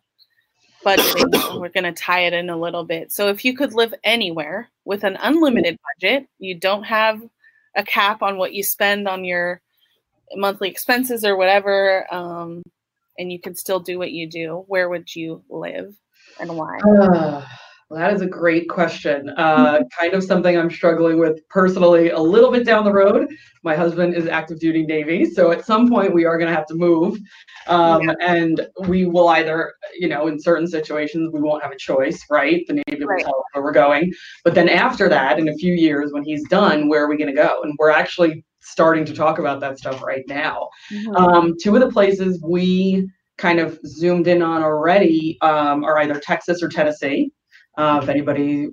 [0.83, 1.59] budgeting.
[1.59, 3.11] We're going to tie it in a little bit.
[3.11, 7.21] So, if you could live anywhere with an unlimited budget, you don't have
[7.75, 9.61] a cap on what you spend on your
[10.35, 12.63] monthly expenses or whatever, um,
[13.17, 15.95] and you can still do what you do, where would you live
[16.39, 16.79] and why?
[16.79, 17.45] Uh,
[17.91, 19.29] well, that is a great question.
[19.35, 23.27] Uh, kind of something I'm struggling with personally a little bit down the road.
[23.63, 26.65] My husband is active duty Navy, so at some point we are going to have
[26.67, 27.19] to move.
[27.67, 32.25] Um, And we will either, you know, in certain situations, we won't have a choice,
[32.29, 32.65] right?
[32.65, 34.13] The Navy will tell us where we're going.
[34.45, 37.35] But then after that, in a few years, when he's done, where are we going
[37.35, 37.61] to go?
[37.61, 40.69] And we're actually starting to talk about that stuff right now.
[41.17, 46.21] Um, two of the places we kind of zoomed in on already um, are either
[46.21, 47.33] Texas or Tennessee.
[47.77, 48.69] Uh, if anybody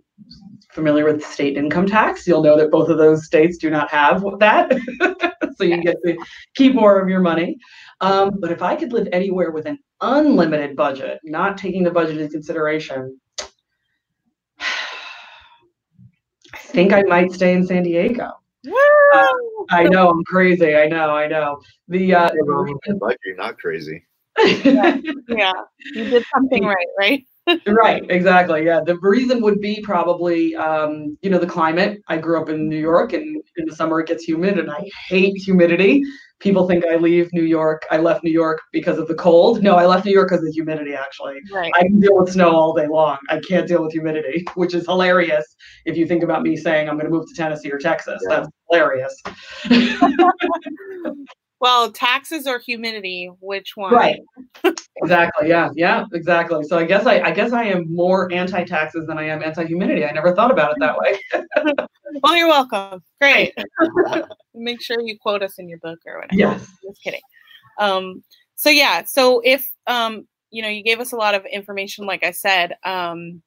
[0.71, 4.25] familiar with state income tax, you'll know that both of those states do not have
[4.39, 4.73] that.
[5.57, 6.17] so you get to
[6.55, 7.57] keep more of your money.
[8.01, 12.19] Um, but if I could live anywhere with an unlimited budget, not taking the budget
[12.19, 13.21] into consideration,
[14.61, 18.31] I think I might stay in San Diego.
[18.65, 18.73] Woo!
[19.71, 20.75] I know I'm crazy.
[20.75, 21.11] I know.
[21.11, 21.61] I know.
[21.89, 22.31] The uh,
[23.01, 24.05] like you're not crazy.
[24.45, 24.97] yeah,
[25.95, 27.25] you did something right, right?
[27.67, 28.81] Right exactly yeah.
[28.81, 32.03] The reason would be probably um, you know the climate.
[32.09, 34.89] I grew up in new york and in the summer it gets humid and i
[35.09, 36.03] hate humidity.
[36.41, 39.63] People think i leave new york i left new york because of the cold.
[39.63, 41.39] No i left new york because of the humidity actually.
[41.53, 41.73] Right.
[41.75, 43.19] i can deal with snow all day long.
[43.29, 45.45] I can't deal with humidity which is hilarious
[45.85, 48.23] if you think about me saying i'm going to move to tennessee or texas.
[48.29, 48.37] Yeah.
[48.37, 49.23] that's hilarious
[51.61, 53.93] Well, taxes or humidity, which one?
[53.93, 54.21] right
[54.97, 59.17] exactly yeah yeah exactly so i guess i i guess i am more anti-taxes than
[59.17, 61.19] i am anti-humidity i never thought about it that way
[62.23, 63.03] Well, you're welcome.
[63.21, 63.55] Great.
[64.55, 66.35] Make sure you quote us in your book or whatever.
[66.35, 67.21] yes Just kidding.
[67.79, 68.25] Um,
[68.57, 72.25] so yeah, so if um, you know, you gave us a lot of information, like
[72.25, 72.75] I said.
[72.85, 73.43] Um,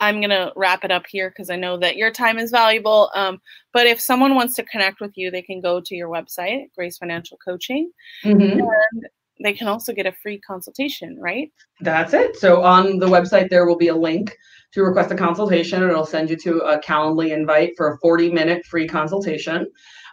[0.00, 3.10] I'm gonna wrap it up here because I know that your time is valuable.
[3.14, 3.40] Um,
[3.72, 6.98] but if someone wants to connect with you, they can go to your website, Grace
[6.98, 7.90] Financial Coaching.
[8.24, 8.60] Mhm.
[8.60, 9.06] And
[9.42, 11.50] they can also get a free consultation, right?
[11.80, 12.36] That's it.
[12.36, 14.36] So on the website, there will be a link
[14.72, 18.30] to request a consultation, and it'll send you to a Calendly invite for a 40
[18.30, 19.66] minute free consultation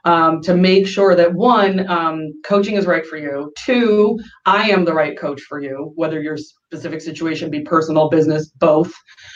[0.05, 3.51] um, to make sure that one, um, coaching is right for you.
[3.57, 6.37] Two, I am the right coach for you, whether you're
[6.69, 8.93] specific situation be personal, business, both.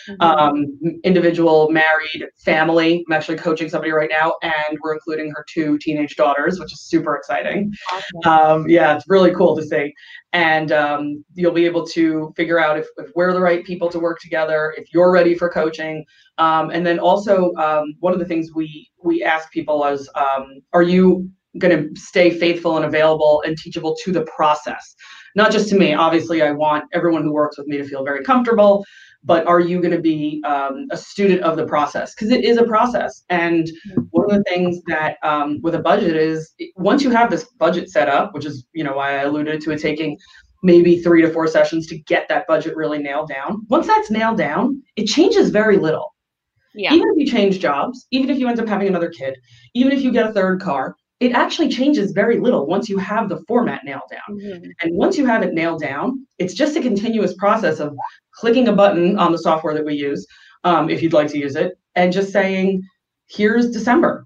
[0.08, 0.22] Mhm.
[0.22, 0.66] Um,
[1.04, 3.04] individual, married, family.
[3.08, 6.82] I'm actually coaching somebody right now, and we're including her two teenage daughters, which is
[6.82, 7.72] super exciting.
[7.92, 8.32] Awesome.
[8.64, 9.94] Um, yeah, it's really cool to see.
[10.34, 14.00] And um, you'll be able to figure out if, if we're the right people to
[14.00, 16.06] work together, if you're ready for coaching.
[16.38, 20.62] Um, and then also, um, one of the things we we ask people is, um,
[20.74, 24.96] are you going to stay faithful and available and teachable to the process?
[25.36, 25.94] Not just to me.
[25.94, 28.86] Obviously, I want everyone who works with me to feel very comfortable.
[29.26, 32.14] But are you going to be um, a student of the process?
[32.14, 33.24] Because it is a process.
[33.30, 33.70] And
[34.10, 37.90] one of the things that um, with a budget is once you have this budget
[37.90, 40.18] set up, which is you know why I alluded to it taking
[40.62, 43.66] maybe three to four sessions to get that budget really nailed down.
[43.70, 46.14] Once that's nailed down, it changes very little.
[46.74, 46.94] Yeah.
[46.94, 49.38] Even if you change jobs, even if you end up having another kid,
[49.76, 53.30] even if you get a third car, it actually changes very little once you have
[53.30, 54.38] the format nailed down.
[54.38, 54.72] Mhm.
[54.82, 57.96] And once you have it nailed down, it's just a continuous process of
[58.34, 60.28] clicking a button on the software that we use,
[60.66, 62.84] um, if you'd like to use it, and just saying,
[63.28, 64.26] here's December.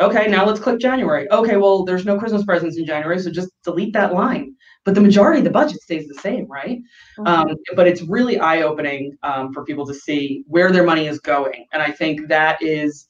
[0.00, 1.30] Okay, now let's click January.
[1.30, 4.54] Okay, well, there's no Christmas presents in January, so just delete that line.
[4.84, 6.80] But the majority of the budget stays the same, right?
[7.26, 11.20] Um, but it's really eye opening um, for people to see where their money is
[11.20, 11.66] going.
[11.72, 13.06] And I think that is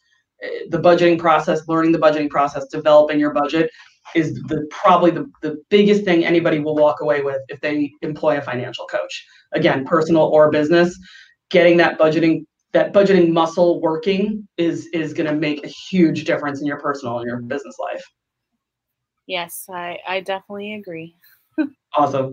[0.68, 3.70] the budgeting process, learning the budgeting process, developing your budget
[4.14, 8.38] is the probably the, the biggest thing anybody will walk away with if they employ
[8.38, 9.24] a financial coach.
[9.52, 10.98] Again, personal or business,
[11.50, 16.60] getting that budgeting that budgeting muscle working is is going to make a huge difference
[16.60, 18.04] in your personal and your business life.
[19.26, 21.14] Yes, I, I definitely agree.
[21.96, 22.32] Awesome.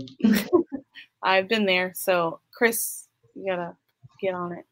[1.24, 1.92] I've been there.
[1.96, 3.76] So, Chris, you gotta
[4.22, 4.66] get on it.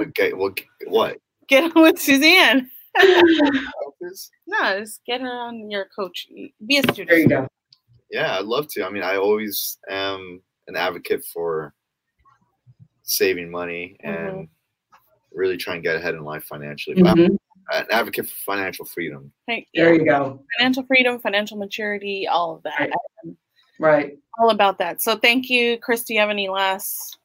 [0.00, 0.54] Okay, well,
[0.86, 1.18] what?
[1.48, 2.70] Get on with Suzanne.
[2.98, 4.30] Office?
[4.46, 6.26] No, just get her on your coach.
[6.66, 7.08] Be a student.
[7.08, 7.48] There you go.
[8.10, 8.84] Yeah, I'd love to.
[8.84, 11.72] I mean, I always am an advocate for
[13.04, 14.48] saving money and
[15.32, 17.00] really trying to get ahead in life financially.
[17.02, 17.38] But Mhm.
[17.72, 19.32] I'm an advocate for financial freedom.
[19.46, 20.44] Hey, There yeah, you go.
[20.58, 22.78] financial freedom, financial maturity, all of that.
[22.80, 23.36] Right.
[23.78, 24.18] Right.
[24.38, 25.00] all about that.
[25.02, 26.04] So, thank you, Chris.
[26.04, 27.18] Do you have any last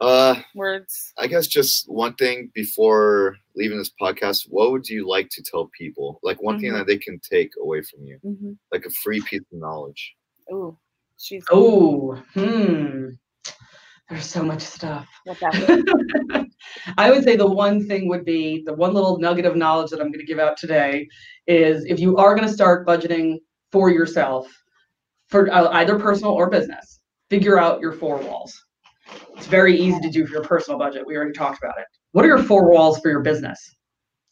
[0.00, 1.12] Uh, words?
[1.18, 5.70] I guess just one thing before leaving this podcast, what would you like to tell
[5.78, 6.18] people?
[6.22, 6.78] Like one thing Mhm.
[6.78, 8.52] that they can take away from you, Mm-hmm.
[8.72, 10.14] like a free piece of knowledge.
[10.52, 10.76] Ooh,
[11.18, 13.10] she's Oh, hmm.
[14.10, 15.08] There's so much stuff.
[16.98, 20.00] I would say the one thing would be the one little nugget of knowledge that
[20.00, 21.08] I'm going to give out today
[21.46, 23.38] is if you are going to start budgeting
[23.72, 24.46] for yourself,
[25.28, 28.63] for uh, either personal or business, figure out your four walls.
[29.36, 31.06] It's very easy to do for your personal budget.
[31.06, 31.86] We already talked about it.
[32.12, 33.58] What are your four walls for your business?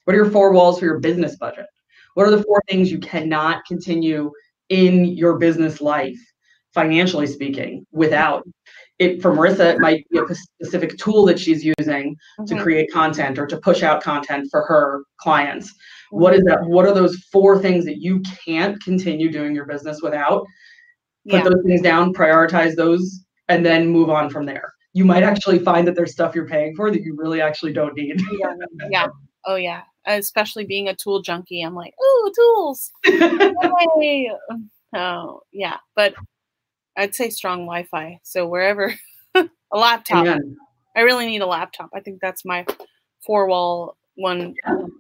[0.05, 1.66] What are your four walls for your business budget?
[2.14, 4.31] What are the four things you cannot continue
[4.68, 6.18] in your business life,
[6.75, 8.47] financially speaking, without?
[8.99, 12.16] It for Marisa, it might be a specific tool that she's using
[12.47, 12.62] to Mhm.
[12.62, 15.73] create content or to push out content for her clients.
[16.11, 16.61] What is that?
[16.66, 20.47] What are those four things that you can't continue doing your business without?
[21.29, 21.45] Put Yeah.
[21.45, 24.74] those things down, prioritize those, and then move on from there.
[24.93, 27.97] You might actually find that there's stuff you're paying for that you really actually don't
[27.97, 28.20] need.
[28.38, 28.55] yeah,
[28.90, 29.07] yeah.
[29.45, 29.82] Oh yeah.
[30.07, 32.93] Especially being a tool junkie, I'm like, ooh, tools.
[33.05, 34.30] Yay.
[34.95, 36.14] Oh yeah, but
[36.97, 38.20] I'd say strong Wi-Fi.
[38.22, 38.95] So wherever
[39.34, 40.57] a laptop, Amen.
[40.95, 41.90] I really need a laptop.
[41.93, 42.64] I think that's my
[43.26, 44.55] four wall one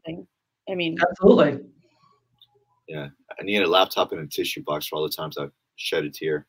[0.04, 0.26] thing.
[0.68, 1.60] I mean, Absolutely.
[2.88, 3.08] Yeah.
[3.38, 6.10] I need a laptop and a tissue box for all the times I've shed a
[6.10, 6.46] tear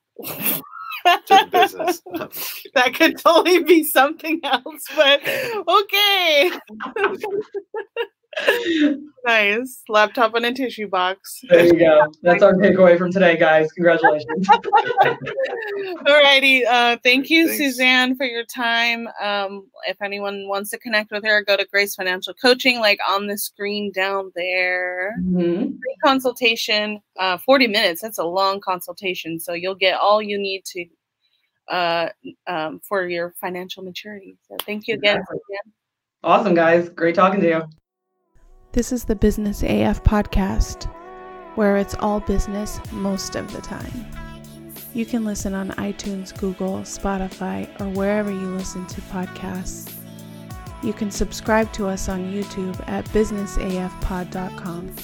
[1.03, 2.01] to the business.
[2.13, 2.71] I'm just kidding.
[2.75, 5.21] that could totally be something else, but
[5.67, 6.51] okay.
[9.25, 11.41] nice laptop and a tissue box.
[11.49, 12.11] There you go.
[12.21, 13.71] That's our takeaway from today, guys.
[13.71, 14.47] Congratulations.
[16.05, 16.65] Alrighty.
[16.67, 17.57] Uh, thank you, Thanks.
[17.57, 19.07] Suzanne, for your time.
[19.21, 23.27] Um, if anyone wants to connect with her, go to Grace Financial Coaching, like on
[23.27, 25.15] the screen down there.
[25.21, 25.69] Mhm.
[25.69, 28.01] Free consultation, uh, 40 minutes.
[28.01, 29.39] That's a long consultation.
[29.39, 30.85] So you'll get all you need to
[31.69, 32.09] uh,
[32.47, 34.37] um, for your financial maturity.
[34.47, 35.17] So thank you again.
[35.17, 35.39] Exactly.
[36.23, 36.89] Awesome, guys.
[36.89, 37.63] Great talking to you.
[38.73, 40.91] This is the Business AF podcast,
[41.53, 44.07] where it's all business most of the time.
[44.95, 49.93] You can listen on iTunes, Google, Spotify, or wherever you listen to podcasts.
[50.81, 54.95] You can subscribe to us on YouTube at businessafpod.com.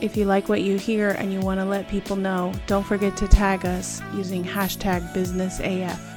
[0.00, 3.16] If you like what you hear and you want to let people know, don't forget
[3.16, 6.15] to tag us using hashtag BusinessAF.